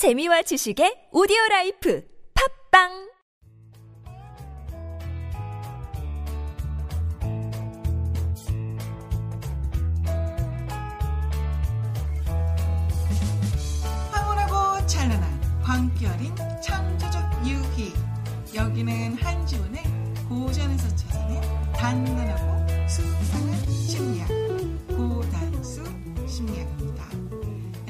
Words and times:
재미와 0.00 0.40
지식의 0.48 1.12
오디오 1.12 1.36
life 1.50 2.02
팟빵 2.32 2.88
찬란한 14.86 15.60
광기 15.62 16.06
어린 16.06 16.34
창조적 16.62 17.22
유희 17.44 17.92
여기는 18.54 19.16
한지훈의 19.16 19.84
고전에서 20.30 20.96
찾아낸 20.96 21.42
단단하고 21.74 22.88
수상한 22.88 23.52
심리학 23.68 24.28
고단수 24.96 25.84
심리학입니다. 26.26 27.39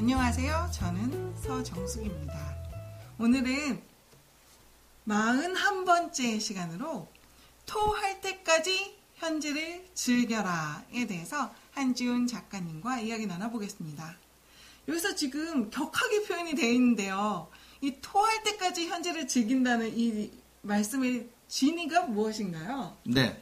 안녕하세요. 0.01 0.71
저는 0.73 1.35
서정숙입니다. 1.43 2.57
오늘은 3.19 3.79
41번째 5.07 6.39
시간으로 6.39 7.07
토할 7.67 8.19
때까지 8.19 8.97
현재를 9.13 9.85
즐겨라에 9.93 11.05
대해서 11.05 11.53
한지훈 11.69 12.25
작가님과 12.25 13.01
이야기 13.01 13.27
나눠보겠습니다. 13.27 14.17
여기서 14.87 15.13
지금 15.13 15.69
격하게 15.69 16.23
표현이 16.23 16.55
되어 16.55 16.71
있는데요. 16.71 17.47
이 17.81 17.93
토할 18.01 18.41
때까지 18.41 18.87
현재를 18.87 19.27
즐긴다는 19.27 19.95
이 19.95 20.31
말씀의 20.63 21.29
진의가 21.47 22.07
무엇인가요? 22.07 22.97
네. 23.03 23.39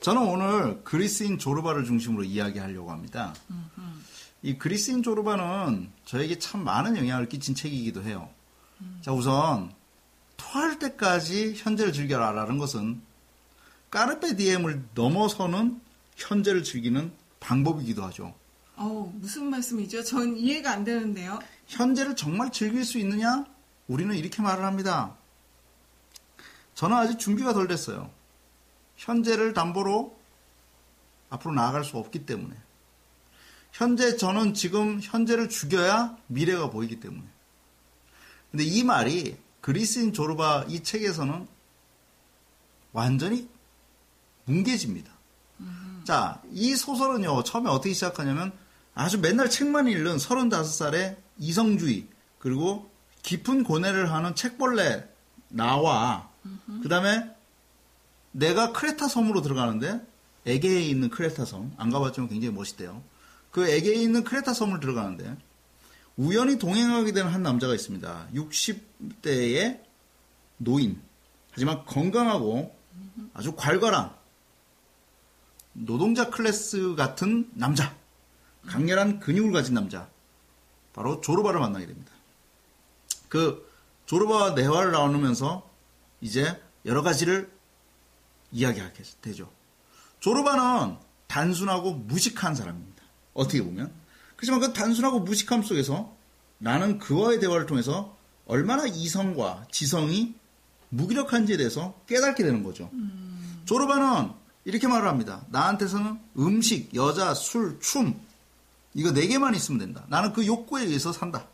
저는 0.00 0.22
오늘 0.22 0.82
그리스인 0.84 1.36
조르바를 1.36 1.84
중심으로 1.84 2.24
이야기하려고 2.24 2.90
합니다. 2.90 3.34
이 4.42 4.56
그리스인 4.56 5.02
조르바는 5.02 5.90
저에게 6.04 6.38
참 6.38 6.64
많은 6.64 6.96
영향을 6.96 7.28
끼친 7.28 7.54
책이기도 7.54 8.02
해요. 8.02 8.28
자, 9.02 9.12
우선 9.12 9.72
토할 10.36 10.78
때까지 10.78 11.54
현재를 11.56 11.92
즐겨라라는 11.92 12.58
것은 12.58 13.02
까르페 13.90 14.36
디엠을 14.36 14.88
넘어서는 14.94 15.80
현재를 16.16 16.64
즐기는 16.64 17.12
방법이기도 17.40 18.02
하죠. 18.04 18.34
어우, 18.76 19.12
무슨 19.14 19.50
말씀이죠? 19.50 20.02
전 20.04 20.36
이해가 20.36 20.70
안 20.70 20.84
되는데요. 20.84 21.38
현재를 21.66 22.16
정말 22.16 22.50
즐길 22.50 22.84
수 22.84 22.98
있느냐? 22.98 23.44
우리는 23.88 24.14
이렇게 24.14 24.40
말을 24.40 24.64
합니다. 24.64 25.16
저는 26.74 26.96
아직 26.96 27.18
준비가 27.18 27.52
덜 27.52 27.68
됐어요. 27.68 28.10
현재를 28.96 29.52
담보로 29.52 30.18
앞으로 31.28 31.52
나아갈 31.52 31.84
수 31.84 31.98
없기 31.98 32.24
때문에. 32.24 32.56
현재 33.72 34.16
저는 34.16 34.54
지금 34.54 35.00
현재를 35.02 35.48
죽여야 35.48 36.16
미래가 36.26 36.70
보이기 36.70 37.00
때문에. 37.00 37.24
근데 38.50 38.64
이 38.64 38.82
말이 38.82 39.36
그리스인 39.60 40.12
조르바 40.12 40.66
이 40.68 40.82
책에서는 40.82 41.46
완전히 42.92 43.48
뭉개집니다. 44.46 45.12
자, 46.04 46.42
이 46.50 46.74
소설은요, 46.74 47.44
처음에 47.44 47.70
어떻게 47.70 47.92
시작하냐면 47.92 48.52
아주 48.94 49.18
맨날 49.20 49.48
책만 49.48 49.86
읽는 49.86 50.16
35살의 50.16 51.16
이성주의, 51.38 52.08
그리고 52.38 52.90
깊은 53.22 53.64
고뇌를 53.64 54.12
하는 54.12 54.34
책벌레 54.34 55.08
나와, 55.48 56.28
그 56.82 56.88
다음에 56.88 57.30
내가 58.32 58.72
크레타 58.72 59.08
섬으로 59.08 59.42
들어가는데, 59.42 60.04
에게에 60.46 60.80
있는 60.80 61.10
크레타 61.10 61.44
섬, 61.44 61.72
안 61.76 61.90
가봤지만 61.90 62.28
굉장히 62.28 62.54
멋있대요. 62.54 63.02
그 63.50 63.68
에게에 63.68 63.94
있는 63.94 64.24
크레타 64.24 64.54
섬을 64.54 64.80
들어가는데, 64.80 65.36
우연히 66.16 66.58
동행하게 66.58 67.12
되는 67.12 67.32
한 67.32 67.42
남자가 67.42 67.74
있습니다. 67.74 68.28
60대의 68.34 69.80
노인. 70.58 71.00
하지만 71.52 71.84
건강하고 71.84 72.76
아주 73.32 73.52
괄괄한 73.52 74.14
노동자 75.72 76.30
클래스 76.30 76.94
같은 76.94 77.50
남자. 77.54 77.96
강렬한 78.66 79.20
근육을 79.20 79.52
가진 79.52 79.74
남자. 79.74 80.08
바로 80.92 81.20
조르바를 81.20 81.60
만나게 81.60 81.86
됩니다. 81.86 82.12
그 83.28 83.68
조르바와 84.06 84.54
대화를 84.54 84.92
나누면서 84.92 85.68
이제 86.20 86.60
여러 86.84 87.02
가지를 87.02 87.50
이야기하게 88.52 89.04
되죠. 89.22 89.50
조르바는 90.18 90.96
단순하고 91.28 91.92
무식한 91.92 92.54
사람입니다. 92.54 92.89
어떻게 93.40 93.62
보면. 93.62 93.90
그렇지만 94.36 94.60
그 94.60 94.72
단순하고 94.72 95.20
무식함 95.20 95.62
속에서 95.62 96.14
나는 96.58 96.98
그와의 96.98 97.40
대화를 97.40 97.66
통해서 97.66 98.16
얼마나 98.46 98.86
이성과 98.86 99.66
지성이 99.70 100.34
무기력한지에 100.90 101.56
대해서 101.56 101.94
깨닫게 102.06 102.42
되는 102.42 102.62
거죠. 102.62 102.90
조르바는 103.64 104.30
이렇게 104.64 104.88
말을 104.88 105.08
합니다. 105.08 105.44
나한테서는 105.50 106.18
음식, 106.38 106.94
여자, 106.94 107.34
술, 107.34 107.78
춤 107.80 108.20
이거 108.94 109.12
네 109.12 109.26
개만 109.26 109.54
있으면 109.54 109.78
된다. 109.78 110.04
나는 110.08 110.32
그 110.32 110.46
욕구에 110.46 110.82
의해서 110.82 111.12
산다. 111.12 111.46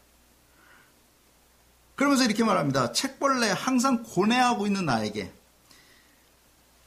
그러면서 1.95 2.25
이렇게 2.25 2.45
말합니다. 2.45 2.93
책벌레 2.93 3.51
항상 3.51 4.03
고뇌하고 4.03 4.67
있는 4.67 4.87
나에게 4.87 5.33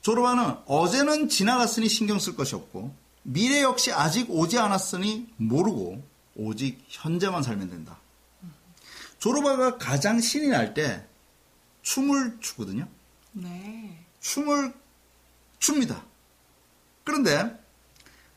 조르바는 0.01 0.57
어제는 0.65 1.29
지나갔으니 1.29 1.89
신경 1.89 2.19
쓸 2.19 2.35
것이 2.35 2.55
없고 2.55 2.93
미래 3.23 3.61
역시 3.61 3.91
아직 3.91 4.29
오지 4.29 4.57
않았으니 4.57 5.33
모르고 5.37 6.03
오직 6.35 6.83
현재만 6.87 7.43
살면 7.43 7.69
된다. 7.69 7.99
조르바가 9.19 9.77
가장 9.77 10.19
신이 10.19 10.47
날 10.47 10.73
때 10.73 11.05
춤을 11.81 12.37
추거든요. 12.39 12.87
네. 13.31 14.05
춤을 14.19 14.73
춥니다. 15.59 16.03
그런데 17.03 17.59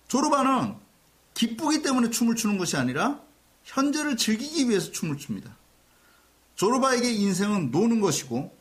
조르바는 0.08 0.74
기쁘기 1.34 1.82
때문에 1.82 2.10
춤을 2.10 2.36
추는 2.36 2.58
것이 2.58 2.76
아니라 2.76 3.20
현재를 3.64 4.16
즐기기 4.16 4.68
위해서 4.68 4.90
춤을 4.90 5.18
춥니다. 5.18 5.56
조르바에게 6.56 7.10
인생은 7.12 7.70
노는 7.70 8.00
것이고 8.00 8.56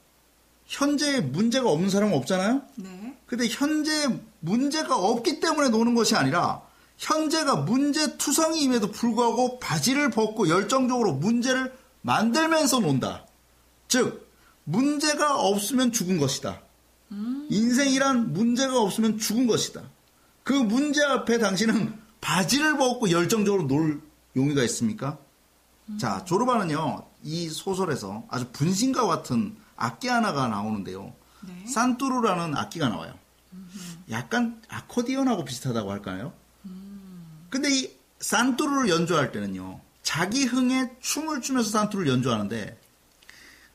현재에 0.65 1.21
문제가 1.21 1.69
없는 1.69 1.89
사람은 1.89 2.15
없잖아요. 2.17 2.61
네. 2.75 3.17
근데 3.25 3.47
현재 3.47 4.19
문제가 4.41 4.97
없기 4.97 5.39
때문에 5.39 5.69
노는 5.69 5.95
것이 5.95 6.15
아니라 6.15 6.61
현재가 6.97 7.57
문제 7.57 8.17
투성이임에도 8.17 8.91
불구하고 8.91 9.59
바지를 9.59 10.11
벗고 10.11 10.49
열정적으로 10.49 11.13
문제를 11.13 11.73
만들면서 12.01 12.79
논다. 12.79 13.25
즉 13.87 14.29
문제가 14.65 15.39
없으면 15.39 15.91
죽은 15.91 16.19
것이다. 16.19 16.61
인생이란 17.49 18.33
문제가 18.33 18.79
없으면 18.81 19.17
죽은 19.17 19.47
것이다. 19.47 19.81
그 20.43 20.53
문제 20.53 21.03
앞에 21.03 21.37
당신은 21.39 21.99
바지를 22.21 22.77
벗고 22.77 23.09
열정적으로 23.11 23.67
놀 23.67 24.01
용의가 24.35 24.63
있습니까? 24.63 25.17
자, 25.99 26.23
조르바는요, 26.23 27.05
이 27.23 27.49
소설에서 27.49 28.23
아주 28.29 28.47
분신과 28.53 29.07
같은 29.07 29.57
악기 29.75 30.07
하나가 30.07 30.47
나오는데요. 30.47 31.13
네. 31.41 31.67
산뚜루라는 31.67 32.55
악기가 32.55 32.87
나와요. 32.87 33.13
약간 34.09 34.61
아코디언하고 34.67 35.45
비슷하다고 35.45 35.91
할까요? 35.91 36.33
근데 37.49 37.69
이 37.69 37.97
산뚜루를 38.19 38.89
연주할 38.89 39.31
때는요, 39.31 39.81
자기 40.03 40.45
흥에 40.45 40.91
춤을 40.99 41.41
추면서 41.41 41.69
산뚜루를 41.69 42.11
연주하는데, 42.11 42.79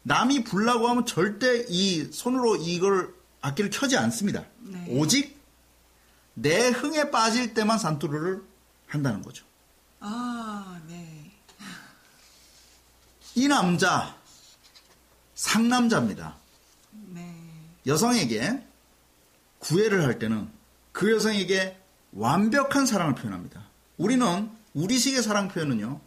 남이 0.03 0.45
불라고 0.45 0.89
하면 0.89 1.05
절대 1.05 1.67
이 1.69 2.11
손으로 2.13 2.57
이걸 2.57 3.15
악기를 3.41 3.71
켜지 3.71 3.97
않습니다. 3.97 4.45
네. 4.61 4.87
오직 4.89 5.37
내 6.35 6.69
흥에 6.69 7.11
빠질 7.11 7.55
때만 7.55 7.79
산뚜루를 7.79 8.43
한다는 8.87 9.23
거죠. 9.23 9.45
아, 10.01 10.81
네. 10.87 11.33
이 13.35 13.49
남자, 13.49 14.17
상남자입니다. 15.35 16.37
네. 17.09 17.35
여성에게 17.87 18.65
구애를 19.59 20.05
할 20.05 20.19
때는 20.19 20.51
그 20.93 21.13
여성에게 21.13 21.81
완벽한 22.13 22.87
사랑을 22.87 23.15
표현합니다. 23.15 23.65
우리는 23.97 24.51
우리식의 24.75 25.23
사랑 25.23 25.49
표현은요, 25.49 26.01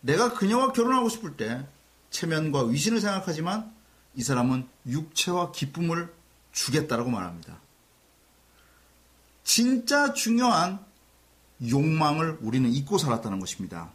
내가 0.00 0.34
그녀와 0.34 0.72
결혼하고 0.72 1.08
싶을 1.08 1.36
때 1.36 1.66
체면과 2.10 2.64
위신을 2.64 3.00
생각하지만 3.00 3.72
이 4.14 4.22
사람은 4.22 4.68
육체와 4.86 5.52
기쁨을 5.52 6.12
주겠다라고 6.52 7.10
말합니다. 7.10 7.58
진짜 9.42 10.12
중요한 10.12 10.78
욕망을 11.68 12.38
우리는 12.40 12.70
잊고 12.70 12.98
살았다는 12.98 13.40
것입니다. 13.40 13.90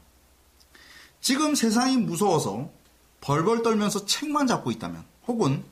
지금 1.21 1.55
세상이 1.55 1.97
무서워서 1.97 2.71
벌벌 3.21 3.63
떨면서 3.63 4.05
책만 4.05 4.47
잡고 4.47 4.71
있다면, 4.71 5.03
혹은 5.27 5.63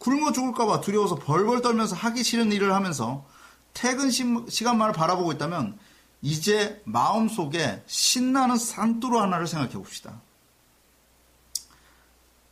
굶어 0.00 0.32
죽을까봐 0.32 0.80
두려워서 0.80 1.14
벌벌 1.16 1.60
떨면서 1.60 1.94
하기 1.94 2.24
싫은 2.24 2.52
일을 2.52 2.74
하면서 2.74 3.26
퇴근 3.74 4.10
시, 4.10 4.24
시간만을 4.48 4.94
바라보고 4.94 5.30
있다면, 5.32 5.78
이제 6.22 6.82
마음속에 6.84 7.82
신나는 7.86 8.56
산뚜루 8.56 9.20
하나를 9.20 9.46
생각해 9.46 9.72
봅시다. 9.74 10.20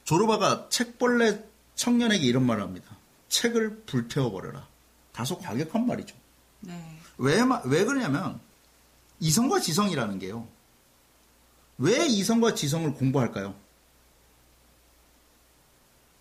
조르바가 0.04 0.68
책벌레 0.68 1.44
청년에게 1.74 2.24
이런 2.24 2.46
말을 2.46 2.62
합니다. 2.62 2.96
책을 3.28 3.82
불태워버려라. 3.86 4.66
다소 5.12 5.38
과격한 5.38 5.86
말이죠. 5.86 6.14
네. 6.60 6.98
왜, 7.18 7.42
마- 7.44 7.62
왜 7.64 7.84
그러냐면, 7.84 8.40
이성과 9.20 9.60
지성이라는 9.60 10.18
게요. 10.18 10.46
왜 11.78 12.06
이성과 12.06 12.54
지성을 12.54 12.92
공부할까요? 12.94 13.54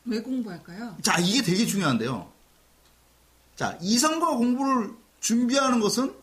왜 0.08 0.22
공부할까요? 0.22 0.98
자, 1.02 1.20
이게 1.20 1.42
되게 1.42 1.66
중요한데요. 1.66 2.32
자, 3.56 3.78
이성과 3.82 4.38
공부를 4.38 4.92
준비하는 5.20 5.80
것은 5.80 6.16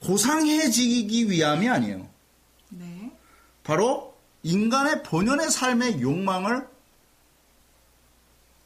고상해지기 0.00 1.30
위함이 1.30 1.68
아니에요. 1.68 2.08
네. 2.70 3.12
바로 3.62 4.14
인간의 4.42 5.02
본연의 5.04 5.50
삶의 5.50 6.00
욕망을 6.02 6.68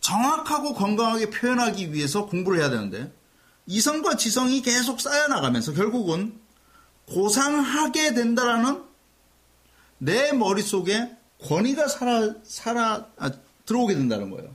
정확하고 0.01 0.75
건강하게 0.75 1.31
표현하기 1.31 1.93
위해서 1.93 2.27
공부를 2.27 2.61
해야 2.61 2.71
되는데 2.71 3.13
이성과 3.67 4.17
지성이 4.17 4.63
계속 4.63 5.01
쌓여나가면서 5.01 5.75
결국은 5.75 6.41
고상하게 7.07 8.15
된다라는 8.15 8.83
내 9.99 10.33
머릿속에 10.33 11.18
권위가 11.45 11.89
살아, 11.89 12.35
살아, 12.43 13.07
아, 13.17 13.31
들어오게 13.67 13.95
된다는 13.95 14.31
거예요. 14.31 14.55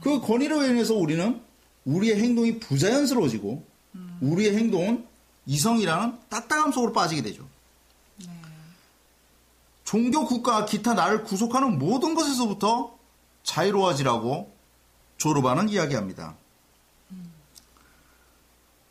그 0.00 0.20
권위로 0.20 0.64
인해서 0.64 0.94
우리는 0.94 1.40
우리의 1.84 2.20
행동이 2.20 2.58
부자연스러워지고 2.60 3.64
우리의 4.20 4.56
행동은 4.56 5.06
이성이라는 5.46 6.18
딱딱함 6.28 6.72
속으로 6.72 6.92
빠지게 6.92 7.22
되죠. 7.22 7.48
네. 8.18 8.26
종교, 9.84 10.26
국가, 10.26 10.66
기타 10.66 10.94
나를 10.94 11.24
구속하는 11.24 11.78
모든 11.78 12.14
것에서부터 12.14 12.96
자유로워지라고 13.42 14.52
조르바는 15.16 15.70
이야기합니다. 15.70 16.36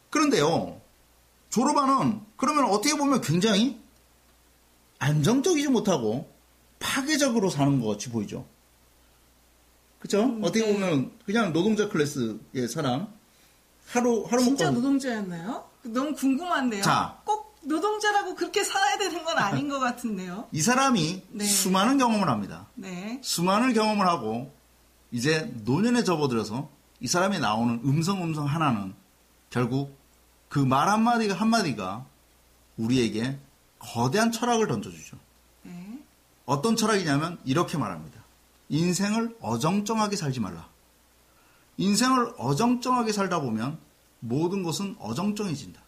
그런데요, 0.10 0.82
조르바는 1.50 2.22
그러면 2.38 2.66
어떻게 2.66 2.98
보면 2.98 3.22
굉장히 3.22 3.80
안정적이지 5.00 5.68
못하고 5.68 6.28
파괴적으로 6.80 7.50
사는 7.50 7.80
것 7.82 7.88
같이 7.90 8.10
보이죠. 8.10 8.46
그쵸? 10.00 10.38
어떻게 10.42 10.66
네. 10.66 10.74
보면 10.74 11.12
그냥 11.26 11.54
노동자 11.54 11.90
클래스의 11.90 12.68
사람, 12.70 13.08
하루, 13.88 14.26
하루 14.30 14.44
진짜 14.44 14.66
먹고 14.66 14.78
노동자였나요? 14.82 15.68
너무 15.84 16.14
궁금한데요. 16.14 16.84
자. 16.84 17.20
꼭 17.26 17.56
노동자라고 17.64 18.36
그렇게 18.36 18.64
살아야 18.64 18.98
되는 18.98 19.24
건 19.26 19.38
아닌 19.38 19.68
것 19.70 19.80
같은데요. 19.80 20.48
이 20.54 20.62
사람이 20.62 21.24
네. 21.32 21.46
수많은 21.46 21.98
경험을 21.98 22.30
합니다. 22.30 22.68
네. 22.76 23.20
수많은 23.24 23.74
경험을 23.74 24.06
하고 24.08 24.54
이제 25.12 25.52
노년에 25.64 26.04
접어들어서 26.04 26.70
이 27.00 27.08
사람이 27.08 27.40
나오는 27.40 27.82
음성 27.84 28.24
음성 28.24 28.46
하나는 28.46 28.94
결국 29.50 29.98
그 30.50 30.60
말 30.60 30.88
한마디가 30.90 31.34
한마디가 31.34 32.06
우리에게 32.78 33.38
거대한 33.80 34.32
철학을 34.32 34.68
던져주죠. 34.68 35.18
네. 35.64 35.97
어떤 36.48 36.78
철학이냐면 36.78 37.38
이렇게 37.44 37.78
말합니다. 37.78 38.24
인생을 38.70 39.38
어정쩡하게 39.42 40.16
살지 40.16 40.40
말라. 40.40 40.68
인생을 41.76 42.34
어정쩡하게 42.38 43.12
살다 43.12 43.42
보면 43.42 43.78
모든 44.22 44.64
것은 44.64 44.96
어정쩡해진다. 44.98 45.80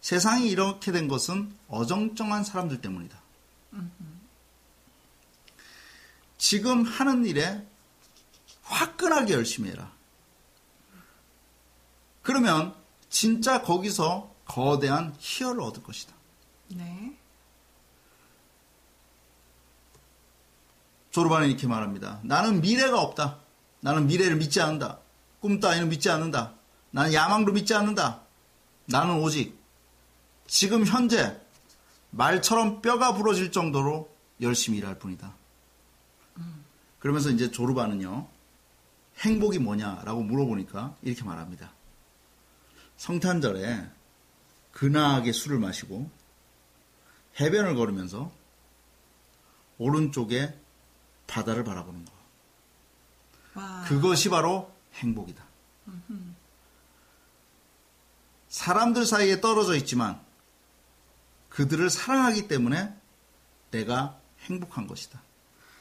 세상이 0.00 0.48
이렇게 0.50 0.92
된 0.92 1.08
것은 1.08 1.56
어정쩡한 1.68 2.44
사람들 2.44 2.82
때문이다. 2.82 3.18
지금 6.36 6.84
하는 6.84 7.24
일에 7.24 7.66
화끈하게 8.62 9.32
열심히 9.32 9.70
해라. 9.70 9.90
그러면 12.20 12.74
진짜 13.08 13.62
거기서 13.62 14.34
거대한 14.44 15.14
희열을 15.18 15.62
얻을 15.62 15.82
것이다. 15.82 16.14
네. 16.68 17.16
조르바는 21.12 21.48
이렇게 21.48 21.66
말합니다. 21.66 22.20
나는 22.24 22.60
미래가 22.60 23.00
없다. 23.00 23.38
나는 23.80 24.06
미래를 24.06 24.36
믿지 24.36 24.60
않는다. 24.60 24.98
꿈 25.40 25.60
따위는 25.60 25.88
믿지 25.88 26.10
않는다. 26.10 26.54
나는 26.90 27.12
야망도 27.12 27.52
믿지 27.52 27.74
않는다. 27.74 28.22
나는 28.86 29.20
오직 29.20 29.58
지금 30.46 30.84
현재 30.84 31.38
말처럼 32.10 32.82
뼈가 32.82 33.14
부러질 33.14 33.52
정도로 33.52 34.10
열심히 34.40 34.78
일할 34.78 34.98
뿐이다. 34.98 35.34
그러면서 36.98 37.30
이제 37.30 37.50
조르바는요, 37.50 38.28
행복이 39.18 39.58
뭐냐라고 39.58 40.22
물어보니까 40.22 40.96
이렇게 41.02 41.24
말합니다. 41.24 41.72
성탄절에 42.96 43.86
근하게 44.72 45.32
술을 45.32 45.58
마시고 45.58 46.08
해변을 47.40 47.74
걸으면서 47.74 48.30
오른쪽에 49.78 50.54
바다를 51.32 51.64
바라보는 51.64 52.04
거. 52.04 52.12
와. 53.54 53.84
그것이 53.88 54.28
바로 54.28 54.70
행복이다. 54.96 55.42
사람들 58.50 59.06
사이에 59.06 59.40
떨어져 59.40 59.74
있지만 59.76 60.20
그들을 61.48 61.88
사랑하기 61.88 62.48
때문에 62.48 62.94
내가 63.70 64.18
행복한 64.42 64.86
것이다. 64.86 65.22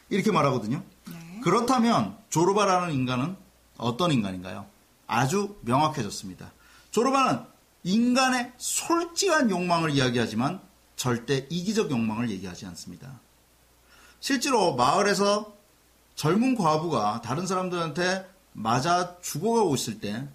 이렇게 0.09 0.31
말하거든요. 0.31 0.83
네. 1.09 1.42
그렇다면 1.44 2.18
조르바라는 2.30 2.94
인간은 2.94 3.36
어떤 3.75 4.12
인간인가요? 4.12 4.68
아주 5.06 5.59
명확해졌습니다. 5.63 6.53
조르바는 6.92 7.45
인간의 7.83 8.53
솔직한 8.57 9.50
욕망을 9.50 9.89
이야기하지만 9.89 10.62
절대 10.95 11.45
이기적 11.50 11.92
욕망을 11.92 12.30
얘기하지 12.30 12.65
않습니다. 12.68 13.19
실제로 14.21 14.75
마을에서 14.75 15.53
젊은 16.15 16.56
과부가 16.56 17.21
다른 17.21 17.45
사람들한테 17.45 18.29
맞아 18.53 19.18
죽어가고 19.21 19.75
있을 19.75 20.00
때 20.00 20.27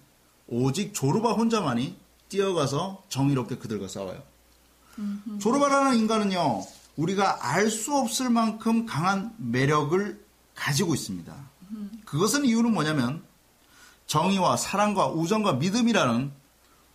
오직 0.47 0.93
조르바 0.93 1.31
혼자만이 1.31 1.95
뛰어가서 2.29 3.03
정의롭게 3.09 3.55
그들과 3.57 3.87
싸워요. 3.87 4.21
조르바라는 5.39 5.97
인간은요, 5.97 6.63
우리가 6.97 7.47
알 7.53 7.69
수 7.69 7.95
없을 7.95 8.29
만큼 8.29 8.85
강한 8.85 9.33
매력을 9.37 10.19
가지고 10.55 10.93
있습니다. 10.93 11.33
그것은 12.05 12.43
이유는 12.45 12.73
뭐냐면 12.73 13.23
정의와 14.07 14.57
사랑과 14.57 15.07
우정과 15.09 15.53
믿음이라는 15.53 16.31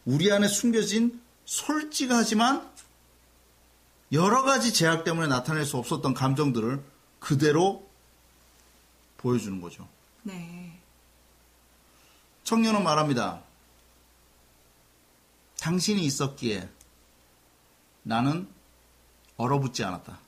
우리 0.05 0.33
안에 0.33 0.49
숨겨진 0.49 1.21
솔직하지만 1.45 2.69
여러 4.11 4.43
가지 4.43 4.75
제약 4.75 5.05
때문에 5.05 5.29
나타낼 5.29 5.65
수 5.65 5.77
없었던 5.77 6.13
감정들을 6.15 6.83
그대로 7.23 7.89
보여주는 9.17 9.61
거죠. 9.61 9.89
네. 10.25 10.77
청년은 12.43 12.83
말합니다. 12.83 13.45
당신이 15.61 16.05
있었기에 16.05 16.69
나는 18.03 18.49
얼어붙지 19.37 19.85
않았다. 19.85 20.19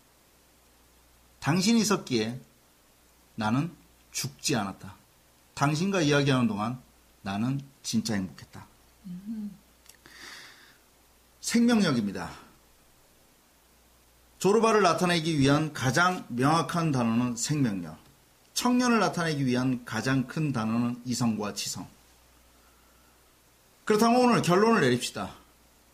당신이 1.40 1.80
있었기에 1.80 2.40
나는 3.34 3.74
죽지 4.12 4.54
않았다. 4.54 4.94
당신과 5.54 6.02
이야기하는 6.02 6.46
동안 6.46 6.80
나는 7.22 7.60
진짜 7.82 8.14
행복했다. 8.14 8.64
생명력입니다. 11.40 12.43
조르바를 14.44 14.82
나타내기 14.82 15.38
위한 15.38 15.72
가장 15.72 16.26
명확한 16.28 16.92
단어는 16.92 17.34
생명력. 17.34 17.96
청년을 18.52 19.00
나타내기 19.00 19.46
위한 19.46 19.82
가장 19.86 20.26
큰 20.26 20.52
단어는 20.52 21.00
이성과 21.06 21.54
지성. 21.54 21.88
그렇다면 23.86 24.20
오늘 24.20 24.42
결론을 24.42 24.82
내립시다. 24.82 25.30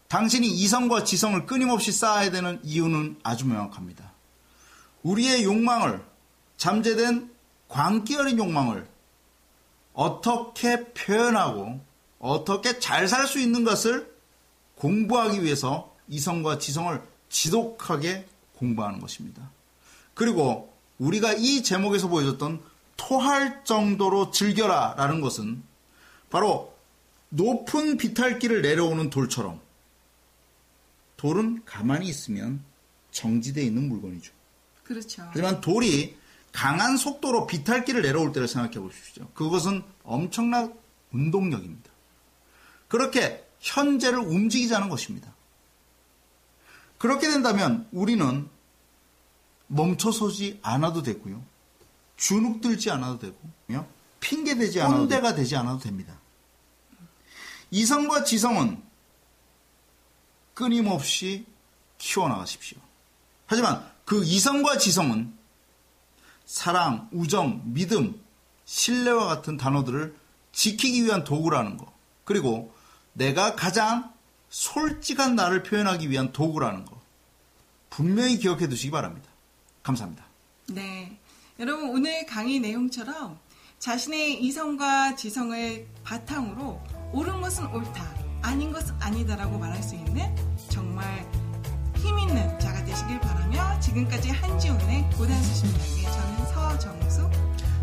당신이 0.08 0.48
이성과 0.48 1.04
지성을 1.04 1.46
끊임없이 1.46 1.92
쌓아야 1.92 2.32
되는 2.32 2.58
이유는 2.64 3.20
아주 3.22 3.46
명확합니다. 3.46 4.10
우리의 5.04 5.44
욕망을, 5.44 6.04
잠재된 6.56 7.32
광기 7.68 8.16
어린 8.16 8.36
욕망을 8.36 8.88
어떻게 9.92 10.92
표현하고 10.92 11.80
어떻게 12.18 12.80
잘 12.80 13.06
살 13.06 13.28
수 13.28 13.38
있는 13.38 13.62
것을 13.62 14.12
공부하기 14.74 15.40
위해서 15.44 15.94
이성과 16.08 16.58
지성을 16.58 17.00
지독하게 17.28 18.26
공부하는 18.60 19.00
것입니다. 19.00 19.50
그리고 20.14 20.72
우리가 20.98 21.32
이 21.32 21.62
제목에서 21.62 22.08
보여줬던 22.08 22.62
토할 22.96 23.64
정도로 23.64 24.30
즐겨라 24.30 24.94
라는 24.98 25.20
것은 25.22 25.62
바로 26.28 26.76
높은 27.30 27.96
비탈길을 27.96 28.60
내려오는 28.60 29.08
돌처럼 29.08 29.60
돌은 31.16 31.62
가만히 31.64 32.08
있으면 32.08 32.62
정지되어 33.10 33.64
있는 33.64 33.88
물건이죠. 33.88 34.32
그렇죠. 34.84 35.24
하지만 35.28 35.60
돌이 35.60 36.16
강한 36.52 36.96
속도로 36.96 37.46
비탈길을 37.46 38.02
내려올 38.02 38.32
때를 38.32 38.48
생각해 38.48 38.78
보십시오. 38.78 39.28
그것은 39.34 39.82
엄청난 40.02 40.74
운동력입니다. 41.12 41.90
그렇게 42.88 43.46
현재를 43.60 44.18
움직이자는 44.18 44.88
것입니다. 44.88 45.32
그렇게 47.00 47.30
된다면 47.30 47.88
우리는 47.92 48.46
멈춰서지 49.68 50.60
않아도 50.60 51.02
되고요. 51.02 51.42
주눅 52.18 52.60
들지 52.60 52.90
않아도 52.90 53.18
되고요. 53.18 53.86
핑계 54.20 54.54
대지 54.54 54.82
않아도 54.82 54.98
꼰대가 54.98 55.34
되지 55.34 55.56
않아도 55.56 55.78
됩니다. 55.78 56.18
이성과 57.70 58.24
지성은 58.24 58.82
끊임없이 60.52 61.46
키워나가십시오. 61.96 62.76
하지만 63.46 63.90
그 64.04 64.22
이성과 64.22 64.76
지성은 64.76 65.32
사랑, 66.44 67.08
우정, 67.12 67.62
믿음, 67.64 68.22
신뢰와 68.66 69.24
같은 69.24 69.56
단어들을 69.56 70.14
지키기 70.52 71.06
위한 71.06 71.24
도구라는 71.24 71.78
거. 71.78 71.90
그리고 72.24 72.74
내가 73.14 73.54
가장 73.54 74.12
솔직한 74.50 75.36
나를 75.36 75.62
표현하기 75.62 76.10
위한 76.10 76.32
도구라는 76.32 76.84
거. 76.84 77.00
분명히 77.88 78.38
기억해 78.38 78.68
두시기 78.68 78.90
바랍니다. 78.90 79.28
감사합니다. 79.82 80.24
네. 80.68 81.18
여러분, 81.58 81.90
오늘 81.90 82.26
강의 82.26 82.60
내용처럼 82.60 83.38
자신의 83.78 84.42
이성과 84.44 85.16
지성을 85.16 85.86
바탕으로 86.04 86.80
옳은 87.12 87.40
것은 87.40 87.66
옳다, 87.66 88.14
아닌 88.42 88.72
것은 88.72 88.94
아니다라고 89.00 89.58
말할 89.58 89.82
수 89.82 89.94
있는 89.94 90.34
정말 90.68 91.26
힘 91.96 92.18
있는 92.18 92.58
자가 92.58 92.84
되시길 92.84 93.20
바라며 93.20 93.80
지금까지 93.80 94.30
한지훈의 94.30 95.10
고단수신 95.16 95.68
이야기 95.68 96.02
저는 96.02 96.46
서정수 96.46 97.30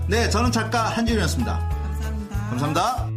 네, 0.08 0.30
저는 0.30 0.52
작가 0.52 0.90
한지훈이었습니다. 0.90 1.60
감사합니다. 1.60 2.36
감사합니다. 2.50 3.17